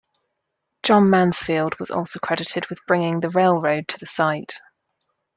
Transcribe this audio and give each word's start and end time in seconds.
John 0.81 1.11
Mansfield 1.11 1.77
was 1.77 1.91
also 1.91 2.17
credited 2.17 2.65
with 2.71 2.83
bringing 2.87 3.19
the 3.19 3.29
railroad 3.29 3.87
to 3.89 3.99
the 3.99 4.07
site. 4.07 4.55